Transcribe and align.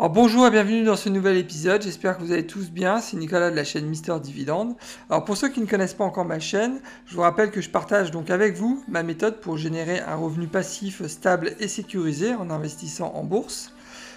Alors 0.00 0.12
bonjour 0.12 0.46
et 0.46 0.50
bienvenue 0.52 0.84
dans 0.84 0.94
ce 0.94 1.08
nouvel 1.08 1.36
épisode, 1.38 1.82
j'espère 1.82 2.16
que 2.16 2.22
vous 2.22 2.30
allez 2.30 2.46
tous 2.46 2.70
bien, 2.70 3.00
c'est 3.00 3.16
Nicolas 3.16 3.50
de 3.50 3.56
la 3.56 3.64
chaîne 3.64 3.84
Mister 3.86 4.14
Dividende. 4.22 4.76
Alors 5.10 5.24
pour 5.24 5.36
ceux 5.36 5.48
qui 5.48 5.60
ne 5.60 5.66
connaissent 5.66 5.94
pas 5.94 6.04
encore 6.04 6.24
ma 6.24 6.38
chaîne, 6.38 6.78
je 7.06 7.16
vous 7.16 7.22
rappelle 7.22 7.50
que 7.50 7.60
je 7.60 7.68
partage 7.68 8.12
donc 8.12 8.30
avec 8.30 8.54
vous 8.54 8.84
ma 8.86 9.02
méthode 9.02 9.40
pour 9.40 9.56
générer 9.56 9.98
un 9.98 10.14
revenu 10.14 10.46
passif 10.46 11.04
stable 11.08 11.56
et 11.58 11.66
sécurisé 11.66 12.32
en 12.32 12.48
investissant 12.48 13.12
en 13.12 13.24
bourse. 13.24 13.72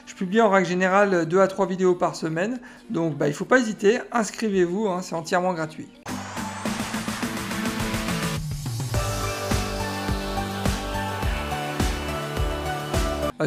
Je 0.05 0.13
publie 0.13 0.39
en 0.41 0.51
règle 0.51 0.67
générale 0.67 1.25
2 1.25 1.39
à 1.39 1.47
3 1.47 1.65
vidéos 1.65 1.95
par 1.95 2.15
semaine, 2.15 2.59
donc 2.91 3.17
bah, 3.17 3.25
il 3.25 3.31
ne 3.31 3.35
faut 3.35 3.45
pas 3.45 3.57
hésiter, 3.57 4.01
inscrivez-vous, 4.11 4.87
hein, 4.87 5.01
c'est 5.01 5.15
entièrement 5.15 5.55
gratuit. 5.55 5.87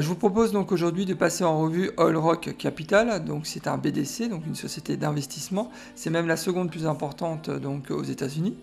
Je 0.01 0.09
vous 0.09 0.17
propose 0.17 0.51
donc 0.51 0.73
aujourd'hui 0.73 1.05
de 1.05 1.15
passer 1.15 1.45
en 1.45 1.61
revue 1.61 1.91
Oil 1.99 2.17
Rock 2.17 2.55
Capital. 2.59 3.25
Donc 3.25 3.47
c'est 3.47 3.67
un 3.67 3.79
BDC, 3.79 4.29
donc 4.29 4.47
une 4.47 4.55
société 4.55 4.97
d'investissement. 4.97 5.71
C'est 5.95 6.11
même 6.11 6.27
la 6.27 6.37
seconde 6.37 6.71
plus 6.71 6.87
importante 6.87 7.51
donc 7.51 7.91
aux 7.91 8.03
États-Unis. 8.03 8.57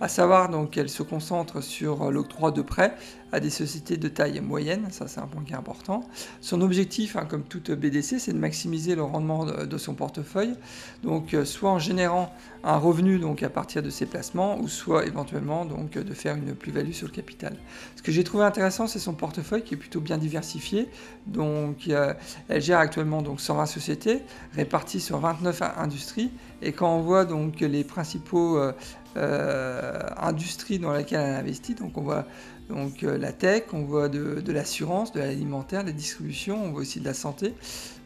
À 0.00 0.08
savoir 0.08 0.48
donc 0.48 0.70
qu'elle 0.70 0.88
se 0.88 1.02
concentre 1.02 1.62
sur 1.62 2.10
l'octroi 2.10 2.52
de 2.52 2.62
prêts 2.62 2.96
à 3.32 3.40
des 3.40 3.50
sociétés 3.50 3.96
de 3.96 4.08
taille 4.08 4.40
moyenne, 4.40 4.86
ça 4.90 5.06
c'est 5.06 5.20
un 5.20 5.26
point 5.26 5.44
qui 5.44 5.52
est 5.52 5.56
important. 5.56 6.08
Son 6.40 6.62
objectif, 6.62 7.16
hein, 7.16 7.26
comme 7.28 7.42
toute 7.42 7.70
BDC, 7.70 8.18
c'est 8.18 8.32
de 8.32 8.38
maximiser 8.38 8.94
le 8.94 9.02
rendement 9.02 9.44
de, 9.44 9.78
son 9.78 9.94
portefeuille, 9.94 10.54
donc 11.02 11.34
euh, 11.34 11.44
soit 11.44 11.70
en 11.70 11.78
générant 11.78 12.34
un 12.64 12.76
revenu 12.76 13.18
donc 13.18 13.42
à 13.42 13.48
partir 13.48 13.82
de 13.82 13.90
ses 13.90 14.06
placements, 14.06 14.58
ou 14.58 14.68
soit 14.68 15.06
éventuellement 15.06 15.64
donc 15.64 15.92
de 15.92 16.14
faire 16.14 16.34
une 16.34 16.54
plus-value 16.54 16.92
sur 16.92 17.06
le 17.06 17.12
capital. 17.12 17.56
Ce 17.96 18.02
que 18.02 18.10
j'ai 18.10 18.24
trouvé 18.24 18.44
intéressant, 18.44 18.86
c'est 18.86 18.98
son 18.98 19.14
portefeuille 19.14 19.62
qui 19.62 19.74
est 19.74 19.78
plutôt 19.78 20.00
bien 20.00 20.18
diversifié. 20.18 20.88
Donc 21.26 21.88
euh, 21.88 22.14
elle 22.48 22.62
gère 22.62 22.78
actuellement 22.78 23.22
donc 23.22 23.40
120 23.40 23.66
sociétés 23.66 24.22
réparties 24.54 25.00
sur 25.00 25.18
29 25.18 25.62
industries, 25.76 26.30
et 26.62 26.72
quand 26.72 26.96
on 26.96 27.00
voit 27.00 27.24
donc 27.24 27.60
les 27.60 27.84
principaux 27.84 28.58
euh, 28.58 28.72
industrie 29.16 30.78
dans 30.78 30.92
laquelle 30.92 31.20
elle 31.20 31.36
investit. 31.36 31.74
Donc 31.74 31.96
on 31.96 32.02
voit 32.02 32.26
donc 32.70 33.02
euh, 33.02 33.18
la 33.18 33.32
tech, 33.32 33.64
on 33.72 33.82
voit 33.82 34.08
de, 34.08 34.52
l'assurance, 34.52 35.12
de 35.12 35.18
l'alimentaire, 35.18 35.82
des 35.82 35.92
distributions, 35.92 36.64
on 36.64 36.70
voit 36.70 36.82
aussi 36.82 37.00
de 37.00 37.04
la 37.04 37.14
santé. 37.14 37.54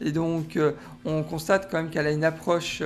Et 0.00 0.10
donc 0.10 0.56
euh, 0.56 0.72
on 1.04 1.22
constate 1.22 1.68
quand 1.70 1.76
même 1.76 1.90
qu'elle 1.90 2.06
a 2.06 2.12
une 2.12 2.24
approche 2.24 2.82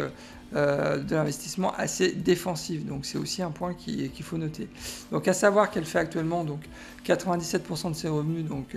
de 0.53 1.15
l'investissement 1.15 1.73
assez 1.75 2.13
défensive. 2.13 2.87
Donc 2.87 3.05
c'est 3.05 3.19
aussi 3.19 3.43
un 3.43 3.51
point 3.51 3.75
qu'il 3.75 4.11
faut 4.23 4.39
noter. 4.39 4.69
Donc 5.13 5.29
à 5.29 5.33
savoir 5.33 5.71
qu'elle 5.71 5.85
fait 5.85 5.99
actuellement 5.99 6.45
donc 6.45 6.61
97% 7.07 7.91
de 7.91 7.97
ses 7.97 8.09
revenus 8.09 8.45
donc, 8.45 8.77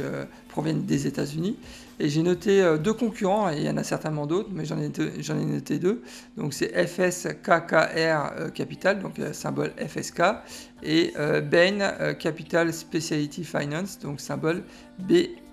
proviennent 0.50 0.86
des 0.86 1.08
États-Unis 1.08 1.58
et 2.02 2.09
j'ai 2.09 2.23
noté 2.23 2.61
euh, 2.61 2.78
deux 2.80 2.94
concurrents, 2.94 3.52
et 3.52 3.58
il 3.58 3.63
y 3.63 3.69
en 3.69 3.78
a 3.78 3.83
certainement 3.83 4.25
d'autres, 4.25 4.50
mais 4.52 4.66
j'en 4.66 4.80
ai, 4.80 4.86
ai, 4.86 5.45
noté 5.45 5.78
deux. 5.78 6.02
Donc 6.36 6.55
c'est 6.55 6.72
FSKKR 6.88 7.61
euh, 7.61 8.50
Capital, 8.50 9.00
donc 9.00 9.19
euh, 9.19 9.33
symbole 9.33 9.72
FSK, 9.78 10.22
et 10.81 11.13
Bain 11.44 12.16
Capital 12.17 12.73
Specialty 12.73 13.44
Finance, 13.44 14.00
donc 14.00 14.19
symbole 14.19 14.63
BCSF. 14.97 15.52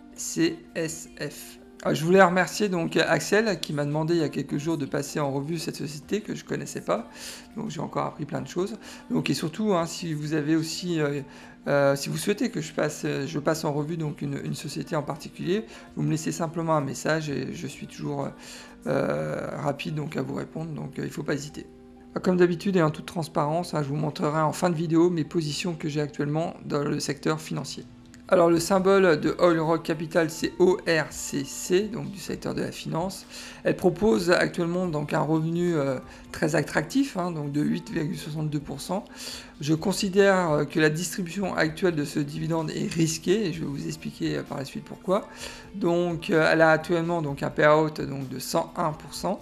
Ah, 1.85 1.95
je 1.95 2.05
voulais 2.05 2.23
remercier 2.23 2.69
donc 2.69 2.97
Axel 2.97 3.61
qui 3.61 3.73
m'a 3.73 3.85
demandé 3.85 4.15
il 4.15 4.21
y 4.21 4.25
a 4.25 4.29
quelques 4.29 4.59
jours 4.59 4.77
de 4.77 4.85
passer 4.85 5.21
en 5.21 5.31
revue 5.31 5.59
cette 5.59 5.77
société 5.77 6.21
que 6.21 6.35
je 6.35 6.43
ne 6.43 6.49
connaissais 6.49 6.81
pas. 6.81 7.09
Donc 7.57 7.71
j'ai 7.71 7.81
encore 7.81 8.07
appris 8.07 8.25
plein 8.25 8.41
de 8.41 8.49
choses. 8.49 8.77
Et 9.27 9.35
surtout 9.35 9.75
hein, 9.75 9.87
si 9.87 10.13
vous 10.13 10.35
avez 10.35 10.57
aussi 10.57 11.01
euh, 11.69 11.97
si 11.97 12.09
vous 12.09 12.17
souhaitez 12.17 12.51
que 12.51 12.61
je 12.61 12.73
passe, 12.73 13.05
je 13.27 13.39
passe 13.39 13.65
en 13.65 13.73
revue 13.73 13.99
une, 14.21 14.55
société 14.55 14.97
en 14.97 15.03
particulier, 15.03 15.65
vous 15.97 16.03
me 16.03 16.11
laissez 16.11 16.33
simplement 16.33 16.75
un 16.75 16.81
message 16.81 17.29
et 17.29 17.53
je 17.53 17.67
suis 17.67 17.87
toujours 17.87 18.29
euh, 18.87 19.51
rapide 19.59 20.01
à 20.17 20.23
vous 20.23 20.35
répondre, 20.35 20.71
donc 20.71 20.99
euh, 20.99 21.03
il 21.03 21.09
ne 21.09 21.11
faut 21.11 21.23
pas 21.23 21.35
hésiter. 21.35 21.67
Comme 22.23 22.39
d'habitude 22.39 22.77
et 22.77 22.83
en 22.83 22.91
toute 22.91 23.07
transparence, 23.07 23.75
hein, 23.75 23.83
je 23.83 23.89
vous 23.89 23.97
montrerai 23.97 24.41
en 24.41 24.53
fin 24.53 24.71
de 24.71 24.75
vidéo 24.75 25.11
mes 25.11 25.25
positions 25.25 25.75
que 25.75 25.89
j'ai 25.91 26.01
actuellement 26.01 26.55
dans 26.65 26.83
le 26.83 27.01
secteur 27.01 27.39
financier. 27.39 27.85
Alors 28.31 28.51
le 28.51 28.61
symbole 28.61 29.19
de 29.19 29.35
Oil 29.39 29.59
Rock 29.59 29.85
Capital 29.85 30.29
c'est 30.29 30.53
ORCC, 30.59 31.91
donc 31.91 32.11
du 32.11 32.19
secteur 32.19 32.53
de 32.55 32.61
la 32.61 32.71
finance. 32.71 33.25
Elle 33.65 33.75
propose 33.75 34.31
actuellement 34.31 34.87
donc 34.87 35.15
un 35.15 35.23
revenu 35.23 35.75
euh, 35.75 35.97
très 36.31 36.55
attractif, 36.55 37.17
hein, 37.17 37.31
donc 37.31 37.53
de 37.53 37.65
8,62%. 37.65 39.03
Je 39.63 39.73
considère 39.73 40.51
euh, 40.51 40.65
que 40.67 40.79
la 40.79 40.91
distribution 40.91 41.57
actuelle 41.57 41.95
de 41.95 42.05
ce 42.05 42.19
dividende 42.19 42.71
est 42.71 42.93
risquée 42.93 43.47
et 43.47 43.53
je 43.55 43.61
vais 43.61 43.67
vous 43.67 43.87
expliquer 43.87 44.37
euh, 44.37 44.43
par 44.43 44.59
la 44.59 44.67
suite 44.67 44.85
pourquoi. 44.85 45.27
Donc 45.75 46.29
elle 46.29 46.61
a 46.61 46.71
actuellement 46.71 47.23
donc 47.23 47.43
un 47.43 47.51
payout 47.51 48.03
donc 48.07 48.29
de 48.29 48.39
101%. 48.39 49.39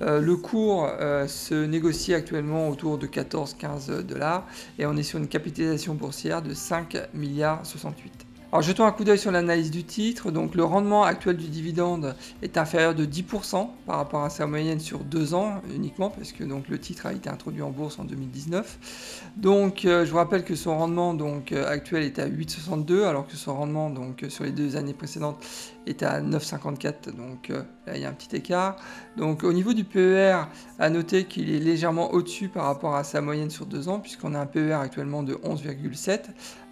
le 0.00 0.36
cours 0.36 0.90
se 1.26 1.64
négocie 1.64 2.12
actuellement 2.12 2.68
autour 2.68 2.98
de 2.98 3.06
14-15 3.06 4.02
dollars 4.02 4.46
et 4.78 4.84
on 4.84 4.94
est 4.96 5.02
sur 5.02 5.18
une 5.18 5.28
capitalisation 5.28 5.94
boursière 5.94 6.42
de 6.42 6.52
5 6.52 6.98
milliards 7.14 7.64
68. 7.64 8.25
Alors 8.52 8.62
jetons 8.62 8.84
un 8.84 8.92
coup 8.92 9.02
d'œil 9.02 9.18
sur 9.18 9.32
l'analyse 9.32 9.72
du 9.72 9.82
titre. 9.82 10.30
Donc 10.30 10.54
le 10.54 10.62
rendement 10.62 11.02
actuel 11.02 11.36
du 11.36 11.48
dividende 11.48 12.14
est 12.42 12.56
inférieur 12.56 12.94
de 12.94 13.04
10% 13.04 13.68
par 13.86 13.96
rapport 13.96 14.22
à 14.22 14.30
sa 14.30 14.46
moyenne 14.46 14.78
sur 14.78 15.00
deux 15.00 15.34
ans 15.34 15.60
uniquement, 15.74 16.10
parce 16.10 16.30
que 16.30 16.44
donc 16.44 16.68
le 16.68 16.78
titre 16.78 17.06
a 17.06 17.12
été 17.12 17.28
introduit 17.28 17.62
en 17.62 17.70
bourse 17.70 17.98
en 17.98 18.04
2019. 18.04 19.32
Donc 19.36 19.84
euh, 19.84 20.04
je 20.04 20.10
vous 20.12 20.16
rappelle 20.18 20.44
que 20.44 20.54
son 20.54 20.78
rendement 20.78 21.12
donc 21.12 21.50
euh, 21.50 21.68
actuel 21.68 22.04
est 22.04 22.20
à 22.20 22.28
8,62, 22.28 23.04
alors 23.04 23.26
que 23.26 23.36
son 23.36 23.56
rendement 23.56 23.90
donc 23.90 24.24
sur 24.28 24.44
les 24.44 24.52
deux 24.52 24.76
années 24.76 24.94
précédentes 24.94 25.44
est 25.88 26.04
à 26.04 26.20
9,54. 26.20 27.16
Donc 27.16 27.50
euh, 27.50 27.62
là 27.86 27.96
il 27.96 28.02
y 28.02 28.04
a 28.04 28.08
un 28.08 28.12
petit 28.12 28.34
écart. 28.36 28.76
Donc 29.16 29.42
au 29.42 29.52
niveau 29.52 29.72
du 29.72 29.82
PER, 29.82 30.44
à 30.78 30.88
noter 30.88 31.24
qu'il 31.24 31.52
est 31.52 31.58
légèrement 31.58 32.12
au-dessus 32.12 32.48
par 32.48 32.66
rapport 32.66 32.94
à 32.94 33.02
sa 33.02 33.20
moyenne 33.20 33.50
sur 33.50 33.66
deux 33.66 33.88
ans, 33.88 33.98
puisqu'on 33.98 34.34
a 34.34 34.38
un 34.38 34.46
PER 34.46 34.74
actuellement 34.74 35.24
de 35.24 35.34
11,7 35.34 36.20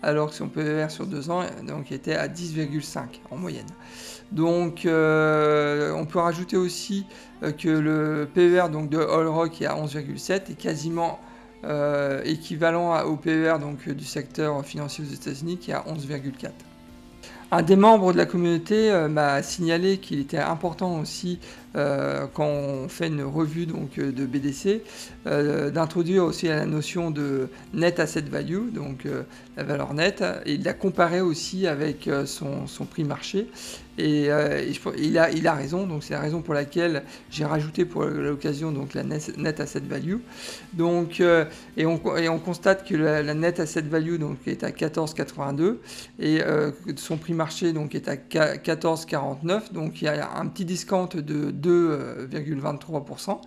alors 0.05 0.29
que 0.29 0.35
son 0.35 0.49
PER 0.49 0.87
sur 0.91 1.07
deux 1.07 1.31
ans 1.31 1.43
donc, 1.67 1.91
était 1.91 2.15
à 2.15 2.29
10,5 2.29 3.01
en 3.31 3.37
moyenne. 3.37 3.67
Donc 4.33 4.85
euh, 4.85 5.93
on 5.93 6.05
peut 6.05 6.19
rajouter 6.19 6.57
aussi 6.57 7.07
euh, 7.43 7.53
que 7.53 7.69
le 7.69 8.29
PER 8.33 8.69
donc, 8.71 8.91
de 8.91 8.99
All 8.99 9.27
Rock 9.27 9.63
est 9.63 9.67
à 9.67 9.75
11,7 9.75 10.51
est 10.51 10.59
quasiment 10.59 11.19
euh, 11.65 12.23
équivalent 12.25 13.03
au 13.05 13.17
PER 13.17 13.57
donc, 13.61 13.89
du 13.89 14.05
secteur 14.05 14.65
financier 14.65 15.05
aux 15.05 15.13
États-Unis 15.13 15.59
qui 15.59 15.71
est 15.71 15.75
à 15.75 15.85
11,4. 15.89 16.51
Un 17.50 17.62
des 17.62 17.77
membres 17.77 18.12
de 18.12 18.19
la 18.19 18.27
communauté 18.27 18.91
m'a 19.09 19.43
signalé 19.43 19.99
qu'il 19.99 20.21
était 20.21 20.38
important 20.38 21.00
aussi 21.00 21.38
euh, 21.77 22.27
quand 22.32 22.47
on 22.47 22.88
fait 22.88 23.09
une 23.09 23.22
revue 23.22 23.66
donc, 23.66 23.99
euh, 23.99 24.12
de 24.12 24.27
BDC, 24.27 24.82
euh, 25.27 25.71
d'introduire 25.71 26.25
aussi 26.25 26.47
la 26.47 26.66
notion 26.66 27.10
de 27.10 27.49
net 27.72 27.99
asset 27.99 28.21
value, 28.22 28.71
donc 28.72 29.09
la 29.56 29.65
valeur 29.65 29.93
nette, 29.94 30.25
et 30.47 30.56
de 30.56 30.65
la 30.65 30.72
comparer 30.72 31.21
aussi 31.21 31.66
avec 31.66 32.09
son, 32.27 32.66
prix 32.88 33.05
marché. 33.05 33.49
Et, 33.99 34.25
il, 34.99 35.19
a, 35.19 35.31
il, 35.31 35.47
a, 35.47 35.55
raison, 35.55 35.87
donc 35.87 36.03
c'est 36.03 36.15
la 36.15 36.21
raison 36.21 36.43
pour 36.43 36.55
laquelle 36.55 37.05
j'ai 37.31 37.44
rajouté 37.44 37.84
pour 37.84 38.05
l'occasion 38.05 38.72
donc 38.72 38.94
la 38.94 39.03
net, 39.05 39.60
asset 39.60 39.81
value. 39.81 40.16
Donc, 40.72 41.21
et, 41.21 41.87
on, 41.87 42.16
et, 42.16 42.28
on, 42.28 42.38
constate 42.38 42.87
que 42.88 42.97
la, 42.97 43.34
net 43.34 43.60
asset 43.60 43.82
value 43.82 44.16
donc, 44.16 44.38
est 44.47 44.65
à 44.65 44.71
14,82 44.71 45.77
et 46.19 46.41
son 46.97 47.16
prix 47.16 47.34
marché 47.34 47.72
donc, 47.72 47.94
est 47.94 48.09
à 48.09 48.16
14,49. 48.16 49.72
Donc 49.72 50.03
il 50.03 50.06
y 50.06 50.09
a 50.09 50.37
un 50.37 50.47
petit 50.47 50.65
discount 50.65 51.09
de 51.15 51.53
2,23%. 51.53 53.41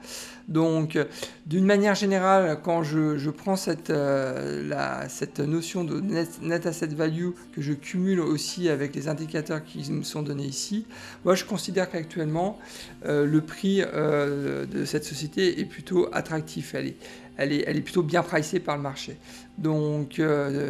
Donc, 0.47 0.97
d'une 1.45 1.65
manière 1.65 1.95
générale, 1.95 2.59
quand 2.63 2.81
je, 2.81 3.29
prends 3.29 3.57
cette, 3.57 3.89
euh, 3.89 5.05
cette 5.09 5.39
notion 5.39 5.83
de 5.83 5.99
net, 5.99 6.65
asset 6.65 6.87
value 6.87 7.31
que 7.53 7.61
je 7.61 7.73
cumule 7.73 8.21
aussi 8.21 8.69
avec 8.69 8.95
les 8.95 9.09
indicateurs 9.09 9.63
qui 9.63 9.91
me 9.91 10.03
sont 10.03 10.21
donnés 10.21 10.45
ici, 10.45 10.85
moi 11.25 11.35
je 11.35 11.43
considère 11.43 11.89
qu'actuellement 11.89 12.57
euh, 13.05 13.25
le 13.25 13.41
prix 13.41 13.81
euh, 13.81 14.65
de 14.65 14.85
cette 14.85 15.03
société 15.03 15.59
est 15.59 15.65
plutôt 15.65 16.07
attractif. 16.13 16.73
Elle 16.75 17.51
est, 17.51 17.81
plutôt 17.81 18.03
bien 18.03 18.23
pricée 18.23 18.59
par 18.59 18.77
le 18.77 18.81
marché. 18.81 19.17
Donc, 19.57 20.21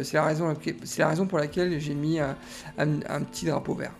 c'est 0.02 0.14
la 0.14 0.24
raison 0.24 1.26
pour 1.26 1.38
laquelle 1.38 1.80
j'ai 1.80 1.94
mis 1.94 2.18
un 2.18 3.22
petit 3.22 3.46
drapeau 3.46 3.74
vert. 3.74 3.94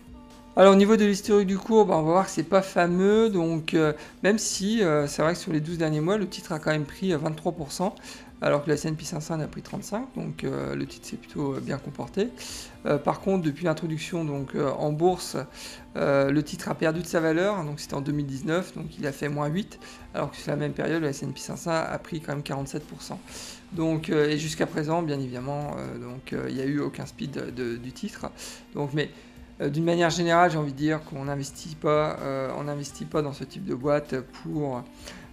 Alors 0.59 0.73
au 0.73 0.77
niveau 0.77 0.97
de 0.97 1.05
l'historique 1.05 1.47
du 1.47 1.57
cours, 1.57 1.87
bah, 1.87 1.95
on 1.99 2.03
va 2.03 2.11
voir 2.11 2.25
que 2.25 2.33
c'est 2.33 2.43
pas 2.43 2.63
fameux, 2.63 3.31
donc 3.31 3.75
euh, 3.75 3.93
même 4.25 4.39
si 4.39 4.83
euh, 4.83 5.07
c'est 5.07 5.23
vrai 5.23 5.35
que 5.35 5.39
sur 5.39 5.53
les 5.53 5.61
12 5.61 5.79
derniers 5.79 6.01
mois, 6.01 6.19
le 6.19 6.27
titre 6.27 6.51
a 6.51 6.59
quand 6.59 6.73
même 6.73 6.85
pris 6.85 7.13
23%, 7.13 7.85
euh, 7.85 7.89
alors 8.43 8.65
que 8.65 8.69
la 8.69 8.75
S&P 8.75 9.05
500 9.05 9.39
a 9.39 9.47
pris 9.47 9.61
35%, 9.61 10.07
donc 10.17 10.43
le 10.43 10.85
titre 10.85 11.07
s'est 11.07 11.17
plutôt 11.17 11.55
bien 11.61 11.79
comporté. 11.79 12.31
par 13.05 13.21
contre, 13.21 13.45
depuis 13.45 13.67
l'introduction 13.67 14.25
donc 14.25 14.55
en 14.57 14.91
bourse, 14.91 15.37
le 15.95 16.41
titre 16.41 16.69
a 16.69 16.75
perdu 16.75 17.03
de 17.03 17.07
sa 17.07 17.21
valeur, 17.21 17.65
donc 17.65 17.79
c'était 17.79 17.95
en 17.95 18.01
2019, 18.01 18.75
donc 18.75 18.99
il 18.99 19.07
a 19.07 19.13
fait 19.13 19.29
moins 19.29 19.49
8%, 19.49 19.65
alors 20.15 20.31
que 20.31 20.37
sur 20.37 20.51
la 20.51 20.57
même 20.57 20.73
période, 20.73 21.03
le 21.03 21.09
S&P 21.09 21.39
500 21.41 21.71
a 21.71 21.99
pris 21.99 22.21
quand 22.21 22.33
même 22.33 22.43
47%. 22.43 22.81
Donc, 23.73 24.09
et 24.09 24.39
jusqu'à 24.39 24.67
présent, 24.67 25.03
bien 25.03 25.21
évidemment, 25.21 25.77
donc 26.01 26.33
il 26.49 26.55
n'y 26.55 26.61
a 26.61 26.67
eu 26.67 26.81
aucun 26.81 27.07
speed 27.07 27.55
du 27.55 27.93
titre. 27.93 28.31
D'une 29.61 29.85
manière 29.85 30.11
générale, 30.11 30.51
j'ai 30.51 30.59
envie 30.59 30.73
de 30.73 30.79
dire 30.79 31.03
qu'on 31.05 31.25
n'investit 31.25 31.75
pas, 31.75 32.17
pas 33.11 33.23
dans 33.23 33.33
ce 33.33 33.45
type 33.45 33.65
de 33.65 33.75
boîte 33.75 34.15
pour 34.43 34.83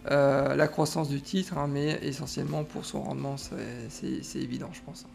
la 0.10 0.68
croissance 0.68 1.10
du 1.10 1.22
titre, 1.22 1.58
hein, 1.58 1.68
mais 1.72 2.00
essentiellement 2.02 2.64
pour 2.64 2.86
son 2.86 3.04
rendement, 3.04 3.36
c'est 3.38 4.40
évident, 4.40 4.70
je 4.74 4.82
pense. 4.82 5.06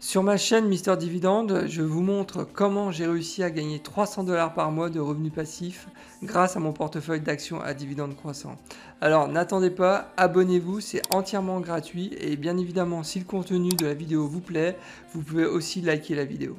Sur 0.00 0.22
ma 0.22 0.36
chaîne 0.36 0.66
Mister 0.66 0.96
Dividende, 0.98 1.64
je 1.66 1.80
vous 1.80 2.02
montre 2.02 2.44
comment 2.44 2.90
j'ai 2.90 3.06
réussi 3.06 3.42
à 3.42 3.50
gagner 3.50 3.78
300 3.78 4.24
dollars 4.24 4.52
par 4.52 4.70
mois 4.70 4.90
de 4.90 5.00
revenus 5.00 5.32
passifs 5.32 5.88
grâce 6.22 6.56
à 6.56 6.60
mon 6.60 6.72
portefeuille 6.72 7.22
d'actions 7.22 7.62
à 7.62 7.72
dividendes 7.72 8.14
croissants. 8.14 8.56
Alors 9.00 9.28
n'attendez 9.28 9.70
pas, 9.70 10.12
abonnez-vous, 10.18 10.80
c'est 10.80 11.00
entièrement 11.14 11.60
gratuit 11.60 12.10
et 12.20 12.36
bien 12.36 12.58
évidemment 12.58 13.02
si 13.02 13.18
le 13.18 13.24
contenu 13.24 13.70
de 13.70 13.86
la 13.86 13.94
vidéo 13.94 14.26
vous 14.26 14.40
plaît, 14.40 14.76
vous 15.14 15.22
pouvez 15.22 15.46
aussi 15.46 15.80
liker 15.80 16.14
la 16.14 16.24
vidéo. 16.26 16.56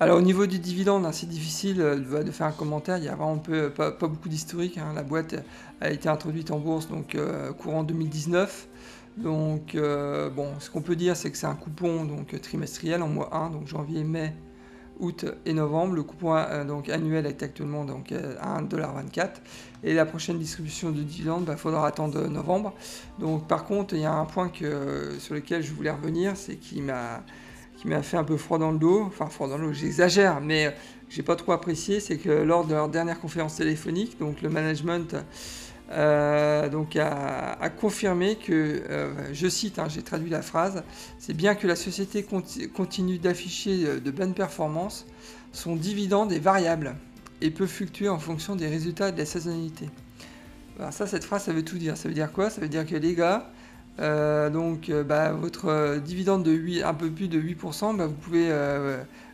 Alors 0.00 0.18
au 0.18 0.22
niveau 0.22 0.46
du 0.46 0.58
dividende, 0.58 1.06
hein, 1.06 1.12
c'est 1.12 1.28
difficile 1.28 1.80
euh, 1.80 2.22
de 2.24 2.30
faire 2.32 2.48
un 2.48 2.52
commentaire, 2.52 2.96
il 2.96 3.02
n'y 3.02 3.08
a 3.08 3.14
vraiment 3.14 3.38
pas, 3.38 3.92
beaucoup 3.92 4.28
d'historique. 4.28 4.76
Hein. 4.76 4.92
La 4.94 5.04
boîte 5.04 5.36
a 5.80 5.90
été 5.90 6.08
introduite 6.08 6.50
en 6.50 6.58
bourse 6.58 6.88
donc 6.88 7.14
euh, 7.14 7.52
courant 7.52 7.84
2019. 7.84 8.68
Donc, 9.18 9.76
euh, 9.76 10.30
bon, 10.30 10.48
ce 10.58 10.68
qu'on 10.68 10.82
peut 10.82 10.96
dire, 10.96 11.16
c'est 11.16 11.30
que 11.30 11.36
c'est 11.36 11.46
un 11.46 11.54
coupon 11.54 12.04
donc, 12.04 12.38
trimestriel 12.40 13.02
en 13.02 13.08
mois 13.08 13.36
1, 13.36 13.50
donc 13.50 13.68
janvier, 13.68 14.02
mai, 14.02 14.34
août 14.98 15.26
et 15.46 15.52
novembre. 15.52 15.94
Le 15.94 16.02
coupon 16.02 16.34
donc, 16.66 16.88
annuel 16.88 17.26
est 17.26 17.40
actuellement 17.44 17.84
donc, 17.84 18.10
à 18.10 18.60
1,24$. 18.60 19.28
Et 19.84 19.94
la 19.94 20.04
prochaine 20.04 20.40
distribution 20.40 20.90
de 20.90 21.00
dividendes, 21.00 21.42
il 21.42 21.46
bah, 21.46 21.56
faudra 21.56 21.86
attendre 21.86 22.26
novembre. 22.26 22.74
Donc, 23.20 23.46
par 23.46 23.66
contre, 23.66 23.94
il 23.94 24.00
y 24.00 24.04
a 24.04 24.12
un 24.12 24.24
point 24.24 24.50
sur 25.20 25.34
lequel 25.36 25.62
je 25.62 25.72
voulais 25.72 25.92
revenir, 25.92 26.36
c'est 26.36 26.56
qu'il 26.56 26.82
m'a 26.82 27.22
qui 27.76 27.88
m'a 27.88 28.02
fait 28.02 28.16
un 28.16 28.24
peu 28.24 28.36
froid 28.36 28.58
dans 28.58 28.70
le 28.70 28.78
dos, 28.78 29.02
enfin 29.06 29.26
froid 29.26 29.48
dans 29.48 29.58
le 29.58 29.68
dos, 29.68 29.72
j'exagère, 29.72 30.40
mais 30.40 30.74
j'ai 31.08 31.22
pas 31.22 31.36
trop 31.36 31.52
apprécié, 31.52 32.00
c'est 32.00 32.16
que 32.16 32.30
lors 32.30 32.64
de 32.64 32.74
leur 32.74 32.88
dernière 32.88 33.20
conférence 33.20 33.56
téléphonique, 33.56 34.18
donc 34.18 34.42
le 34.42 34.48
management 34.48 35.16
euh, 35.90 36.68
donc 36.70 36.96
a, 36.96 37.70
confirmé 37.78 38.36
que, 38.36 38.82
euh, 38.88 39.12
je 39.32 39.48
cite, 39.48 39.78
hein, 39.78 39.86
j'ai 39.88 40.02
traduit 40.02 40.30
la 40.30 40.42
phrase, 40.42 40.82
c'est 41.18 41.34
bien 41.34 41.54
que 41.54 41.66
la 41.66 41.76
société 41.76 42.26
continue 42.74 43.18
d'afficher 43.18 43.84
euh, 43.84 44.00
de 44.00 44.10
bonnes 44.10 44.34
performances, 44.34 45.06
son 45.52 45.76
dividende 45.76 46.32
est 46.32 46.38
variable 46.38 46.96
et 47.42 47.50
peut 47.50 47.66
fluctuer 47.66 48.08
en 48.08 48.18
fonction 48.18 48.56
des 48.56 48.66
résultats 48.66 49.12
de 49.12 49.18
la 49.18 49.26
saisonnalité. 49.26 49.90
Alors 50.78 50.92
ça, 50.92 51.06
cette 51.06 51.24
phrase, 51.24 51.44
ça 51.44 51.52
veut 51.52 51.64
tout 51.64 51.78
dire. 51.78 51.96
Ça 51.96 52.08
veut 52.08 52.14
dire 52.14 52.32
quoi? 52.32 52.50
Ça 52.50 52.60
veut 52.60 52.68
dire 52.68 52.84
que 52.84 52.96
les 52.96 53.14
gars, 53.14 53.52
donc 53.98 54.90
bah, 54.90 55.32
votre 55.32 55.98
dividende 55.98 56.42
de 56.42 56.52
8, 56.52 56.82
un 56.82 56.94
peu 56.94 57.10
plus 57.10 57.28
de 57.28 57.40
8%, 57.40 57.96
bah, 57.96 58.06
vous 58.06 58.14
pouvez, 58.14 58.48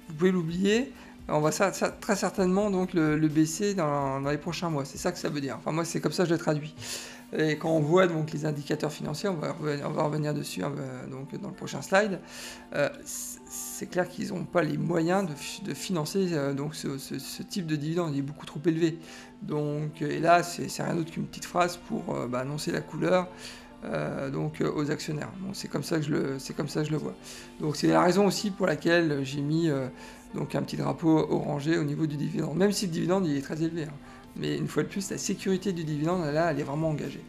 vous 0.08 0.14
pouvez 0.14 0.30
l'oublier 0.30 0.92
on 1.32 1.40
va 1.40 1.52
ça, 1.52 1.70
très 1.70 2.16
certainement 2.16 2.70
donc 2.70 2.92
le, 2.92 3.16
baisser 3.28 3.74
dans, 3.74 4.18
les 4.20 4.38
prochains 4.38 4.70
mois. 4.70 4.84
C'est 4.84 4.98
ça 4.98 5.12
que 5.12 5.18
ça 5.18 5.28
veut 5.28 5.40
dire. 5.40 5.56
Enfin 5.58 5.72
moi 5.72 5.84
c'est 5.84 6.00
comme 6.00 6.12
ça 6.12 6.24
que 6.24 6.30
je 6.30 6.34
le 6.34 6.40
traduis. 6.40 6.74
Et 7.36 7.56
quand 7.56 7.70
on 7.70 7.80
voit 7.80 8.08
donc 8.08 8.32
les 8.32 8.44
indicateurs 8.44 8.92
financiers, 8.92 9.28
on 9.28 9.34
va, 9.34 9.52
revenir, 9.52 10.34
dessus 10.34 10.64
hein, 10.64 10.72
donc 11.10 11.40
dans 11.40 11.48
le 11.48 11.54
prochain 11.54 11.80
slide. 11.80 12.18
Euh, 12.74 12.88
c'est 13.48 13.86
clair 13.86 14.08
qu'ils 14.08 14.28
n'ont 14.28 14.44
pas 14.44 14.62
les 14.62 14.76
moyens 14.76 15.28
de, 15.64 15.74
financer 15.74 16.30
euh, 16.32 16.52
donc 16.52 16.74
ce, 16.74 17.42
type 17.42 17.66
de 17.66 17.76
dividende. 17.76 18.14
Il 18.14 18.18
est 18.18 18.22
beaucoup 18.22 18.46
trop 18.46 18.60
élevé. 18.66 18.98
Donc 19.42 20.02
et 20.02 20.18
là 20.18 20.42
c'est 20.42 20.82
rien 20.82 20.94
d'autre 20.96 21.12
qu'une 21.12 21.26
petite 21.26 21.44
phrase 21.44 21.76
pour 21.76 22.14
euh, 22.14 22.26
bah, 22.26 22.40
annoncer 22.40 22.72
la 22.72 22.80
couleur. 22.80 23.28
Donc 24.32 24.62
aux 24.62 24.90
actionnaires. 24.90 25.30
c'est 25.54 25.68
comme 25.68 25.82
ça 25.82 25.96
que 25.96 26.02
je 26.02 26.10
le, 26.10 26.38
c'est 26.38 26.54
comme 26.54 26.68
ça 26.68 26.84
je 26.84 26.90
le 26.90 26.98
vois. 26.98 27.14
Donc 27.60 27.76
c'est 27.76 27.86
la 27.86 28.02
raison 28.02 28.26
aussi 28.26 28.50
pour 28.50 28.66
laquelle 28.66 29.20
j'ai 29.22 29.40
mis 29.40 29.70
donc 30.34 30.54
un 30.54 30.62
petit 30.62 30.76
drapeau 30.76 31.26
orangé 31.30 31.78
au 31.78 31.84
niveau 31.84 32.06
du 32.06 32.16
dividende, 32.16 32.56
même 32.56 32.72
si 32.72 32.86
le 32.86 32.92
dividende 32.92 33.26
il 33.26 33.36
est 33.36 33.42
très 33.42 33.62
élevé. 33.62 33.84
Hein. 33.84 33.94
Mais 34.36 34.56
une 34.56 34.68
fois 34.68 34.82
de 34.82 34.88
plus, 34.88 35.10
la 35.10 35.18
sécurité 35.18 35.72
du 35.72 35.84
dividende, 35.84 36.24
là, 36.32 36.50
elle 36.50 36.60
est 36.60 36.64
vraiment 36.64 36.90
engagée. 36.90 37.22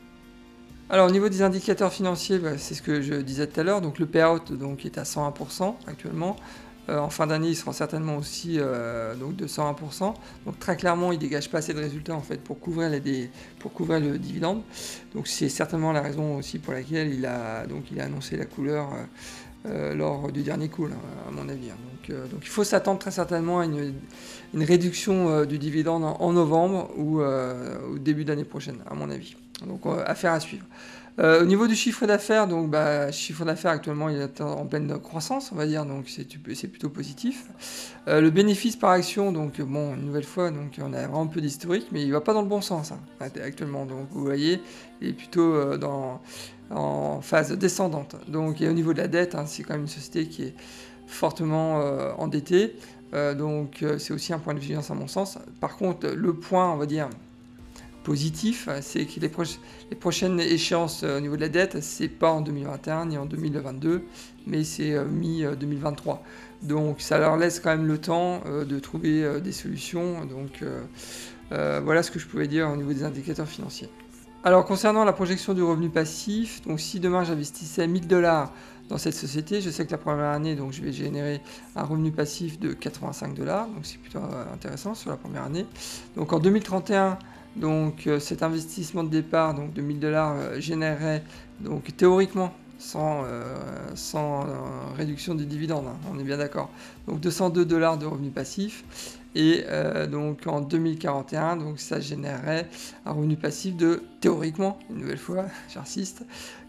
Alors 0.90 1.08
au 1.08 1.12
niveau 1.12 1.30
des 1.30 1.42
indicateurs 1.42 1.94
financiers, 1.94 2.38
bah, 2.38 2.58
c'est 2.58 2.74
ce 2.74 2.82
que 2.82 3.02
je 3.02 3.16
disais 3.16 3.48
tout 3.48 3.60
à 3.60 3.64
l'heure, 3.64 3.82
donc 3.82 3.98
le 3.98 4.06
payout 4.06 4.42
donc, 4.52 4.86
est 4.86 4.98
à 4.98 5.04
101% 5.04 5.76
actuellement. 5.88 6.36
Euh, 6.92 7.00
en 7.00 7.10
fin 7.10 7.28
d'année, 7.28 7.50
il 7.50 7.56
sera 7.56 7.74
certainement 7.74 8.18
aussi 8.18 8.58
euh, 8.58 9.16
donc 9.16 9.36
de 9.36 9.48
101%. 9.48 10.14
Donc 10.46 10.60
très 10.60 10.76
clairement, 10.76 11.12
il 11.12 11.20
dégage 11.20 11.50
pas 11.50 11.60
assez 11.60 11.74
de 11.74 11.80
résultats 11.80 12.16
en 12.16 12.22
fait 12.22 12.38
pour 12.38 12.60
couvrir, 12.60 12.90
les, 12.90 13.30
pour 13.60 13.72
couvrir 13.72 14.00
le 14.00 14.18
dividende. 14.18 14.62
Donc 15.16 15.28
c'est 15.28 15.50
certainement 15.50 15.92
la 15.94 16.02
raison 16.02 16.38
aussi 16.38 16.60
pour 16.60 16.74
laquelle 16.74 17.14
il 17.14 17.26
a, 17.26 17.66
donc, 17.66 17.86
il 17.92 18.02
a 18.02 18.06
annoncé 18.06 18.36
la 18.36 18.46
couleur 18.46 18.90
euh, 19.66 19.94
lors 19.96 20.32
du 20.32 20.44
dernier 20.44 20.68
coup, 20.68 20.86
à 20.86 21.32
mon 21.32 21.48
avis. 21.48 21.70
Hein. 21.70 21.78
Donc, 22.10 22.42
il 22.42 22.50
faut 22.50 22.64
s'attendre 22.64 23.00
très 23.00 23.12
certainement 23.12 23.60
à 23.60 23.66
une, 23.66 23.94
réduction 24.56 25.46
du 25.46 25.60
dividende 25.60 26.04
en, 26.04 26.34
novembre 26.34 26.90
ou 26.98 27.22
au 27.22 27.98
début 28.00 28.26
d'année 28.26 28.44
prochaine, 28.44 28.80
à 28.90 28.96
mon 28.96 29.10
avis. 29.10 29.38
Donc 29.66 29.84
affaire 30.08 30.34
à 30.34 30.40
suivre. 30.40 30.66
Au 31.20 31.46
niveau 31.46 31.68
du 31.68 31.76
chiffre 31.76 32.06
d'affaires, 32.08 32.48
donc 32.48 32.70
bah, 32.70 33.12
chiffre 33.12 33.46
d'affaires 33.46 33.72
actuellement 33.72 34.10
il 34.10 34.18
est 34.18 34.42
en 34.42 34.66
pleine 34.66 34.98
croissance, 35.00 35.52
on 35.52 35.56
va 35.56 35.68
dire, 35.68 35.86
donc 35.86 36.06
c'est 36.08 36.68
plutôt 36.68 36.90
positif. 36.90 37.48
le 38.08 38.30
bénéfice 38.30 38.76
par 38.76 38.92
action, 38.92 39.32
donc 39.32 39.62
bon, 39.62 39.94
une 39.94 40.06
nouvelle 40.06 40.24
fois, 40.24 40.50
donc 40.50 40.80
on 40.82 40.94
a 40.94 41.02
vraiment 41.02 41.28
peu 41.28 41.42
d'historique, 41.42 41.88
mais 41.92 42.02
il 42.02 42.12
va 42.12 42.22
pas 42.22 42.34
dans 42.34 42.42
le 42.42 42.48
bon 42.48 42.62
sens 42.62 42.92
hein, 42.92 43.00
actuellement. 43.20 43.86
Donc 43.86 44.08
vous 44.12 44.24
voyez, 44.24 44.62
il 45.02 45.10
est 45.10 45.14
plutôt 45.14 45.78
dans 45.78 46.22
en 46.74 47.22
phase 47.22 47.52
descendante. 47.52 48.16
Donc, 48.28 48.62
et 48.62 48.68
au 48.68 48.74
niveau 48.74 48.94
de 48.94 49.00
la 49.00 49.08
dette, 49.08 49.36
hein, 49.36 49.46
c'est 49.46 49.64
quand 49.64 49.74
même 49.74 49.84
une 49.84 49.88
société 49.88 50.28
qui 50.28 50.44
est 50.44 50.56
fortement 51.08 51.82
euh, 51.82 52.12
endettée. 52.18 52.76
Euh, 53.14 53.36
donc, 53.36 53.84
euh, 53.84 53.98
c'est 53.98 54.14
aussi 54.14 54.34
un 54.34 54.40
point 54.40 54.54
de 54.54 54.60
vigilance 54.60 54.90
à 54.90 54.94
mon 54.94 55.08
sens. 55.08 55.38
Par 55.60 55.76
contre, 55.76 56.08
le 56.08 56.34
point, 56.34 56.72
on 56.72 56.78
va 56.78 56.86
dire, 56.86 57.10
positif, 58.04 58.68
c'est 58.82 59.06
que 59.06 59.20
les, 59.20 59.32
les, 59.90 59.96
prochaines 59.96 60.40
échéances 60.40 61.04
au 61.04 61.20
niveau 61.20 61.36
de 61.36 61.42
la 61.42 61.50
dette, 61.50 61.82
c'est 61.82 62.08
pas 62.08 62.32
en 62.32 62.42
2021 62.42 63.06
ni 63.08 63.18
en 63.18 63.26
2022, 63.26 64.04
mais 64.48 64.64
c'est 64.64 65.04
mi-2023. 65.06 66.20
Donc, 66.64 67.02
ça 67.02 67.18
leur 67.18 67.38
laisse 67.38 67.60
quand 67.60 67.70
même 67.70 67.88
le 67.88 67.98
temps 67.98 68.42
de 68.46 68.80
trouver 68.80 69.42
des 69.42 69.52
solutions. 69.52 70.26
Donc, 70.26 70.64
voilà 71.50 72.04
ce 72.04 72.12
que 72.12 72.20
je 72.20 72.28
pouvais 72.28 72.48
dire 72.48 72.70
au 72.70 72.76
niveau 72.76 72.94
des 72.94 73.04
indicateurs 73.04 73.48
financiers. 73.48 73.90
Alors 74.44 74.66
concernant 74.66 75.04
la 75.04 75.14
projection 75.14 75.54
du 75.54 75.62
revenu 75.62 75.90
passif, 75.90 76.64
donc 76.64 76.80
si 76.80 77.00
demain 77.00 77.24
j'investissais 77.24 77.86
1000 77.86 78.08
dollars 78.08 78.52
dans 78.90 78.98
cette 78.98 79.14
société, 79.14 79.62
je 79.62 79.70
sais 79.70 79.86
que 79.86 79.92
la 79.92 80.00
première 80.00 80.32
année, 80.32 80.56
donc 80.56 80.72
je 80.72 80.82
vais 80.82 80.92
générer 80.92 81.42
un 81.76 81.84
revenu 81.84 82.12
passif 82.12 82.60
de 82.60 82.74
85 82.74 83.36
dollars, 83.36 83.68
donc 83.68 83.86
c'est 83.86 84.00
plutôt 84.00 84.18
euh, 84.18 84.52
intéressant 84.52 84.96
sur 84.96 85.12
la 85.12 85.18
première 85.18 85.44
année. 85.44 85.68
Donc 86.16 86.34
en 86.34 86.40
2031, 86.40 87.20
donc 87.56 88.08
euh, 88.08 88.20
cet 88.20 88.44
investissement 88.44 89.04
de 89.04 89.10
départ, 89.10 89.54
donc 89.54 89.74
de 89.74 89.82
1000 89.82 90.00
dollars, 90.00 90.36
euh, 90.38 90.60
générerait 90.60 91.24
donc 91.60 91.96
théoriquement 91.96 92.54
sans, 92.80 93.24
sans 93.94 94.48
réduction 94.98 95.36
des 95.36 95.46
dividendes, 95.46 95.86
hein, 95.86 95.98
on 96.12 96.18
est 96.18 96.24
bien 96.24 96.38
d'accord. 96.38 96.72
Donc 97.08 97.20
202 97.20 97.64
dollars 97.64 98.00
de 98.00 98.08
revenus 98.08 98.34
passifs 98.34 98.84
et 99.36 99.64
euh, 99.68 100.08
donc 100.08 100.46
en 100.46 100.60
2041, 100.62 101.58
donc 101.58 101.80
ça 101.80 102.00
générerait 102.00 102.68
un 103.06 103.14
revenu 103.14 103.38
passif 103.38 103.76
de, 103.78 104.04
théoriquement, 104.20 104.78
une 104.90 104.98
nouvelle 104.98 105.18
fois, 105.18 105.46
j'insiste, 105.74 106.24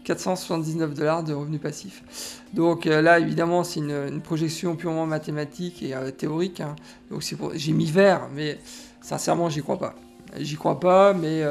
479 0.05 0.93
dollars 0.93 1.23
de 1.23 1.33
revenus 1.33 1.59
passifs. 1.59 2.41
Donc 2.53 2.87
euh, 2.87 3.01
là, 3.01 3.19
évidemment, 3.19 3.63
c'est 3.63 3.81
une, 3.81 4.21
projection 4.21 4.75
purement 4.75 5.05
mathématique 5.05 5.83
et 5.83 5.93
euh, 5.93 6.11
théorique. 6.11 6.61
Hein. 6.61 6.75
Donc 7.11 7.23
j'ai 7.53 7.73
mis 7.73 7.91
vert, 7.91 8.29
mais 8.33 8.59
sincèrement, 9.01 9.49
j'y 9.49 9.61
crois 9.61 9.79
pas. 9.79 9.95
J'y 10.37 10.55
crois 10.55 10.79
pas, 10.79 11.13
mais 11.13 11.43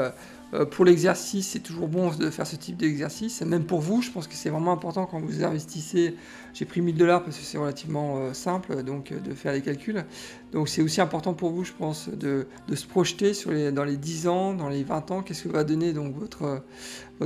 euh, 0.55 0.67
pour 0.67 0.85
l'exercice, 0.85 1.49
c'est 1.49 1.61
toujours 1.61 1.89
bon 1.89 2.11
de 2.15 2.29
faire 2.29 2.47
ce 2.47 2.57
type 2.57 2.77
d'exercice. 2.77 3.41
Même 3.43 3.65
pour 3.65 3.81
vous, 3.81 4.03
je 4.03 4.11
pense 4.11 4.27
que 4.27 4.35
c'est 4.35 4.51
vraiment 4.51 4.73
important 4.73 5.07
quand 5.07 5.19
vous 5.19 5.43
investissez. 5.45 6.15
J'ai 6.53 6.67
pris 6.67 6.83
1000 6.83 6.97
dollars 6.97 7.25
parce 7.25 7.39
que 7.39 7.45
c'est 7.45 7.57
relativement 7.57 8.19
euh, 8.19 8.35
simple 8.35 8.83
donc 8.83 9.13
euh, 9.13 9.21
de 9.21 9.33
faire 9.33 9.55
les 9.55 9.63
calculs. 9.63 10.05
Donc 10.53 10.69
c'est 10.69 10.83
aussi 10.83 11.01
important 11.01 11.33
pour 11.33 11.51
vous, 11.51 11.65
je 11.65 11.73
pense, 11.73 12.11
de, 12.11 12.47
se 12.75 12.87
projeter 12.87 13.33
dans 13.73 13.85
les 13.85 13.97
10 13.97 14.29
ans, 14.29 14.53
dans 14.53 14.69
les 14.69 14.85
20 14.85 15.11
ans, 15.11 15.23
qu'est-ce 15.23 15.45
que 15.45 15.49
va 15.49 15.65
donner 15.65 15.95
donc 15.95 16.15
votre, 16.15 16.63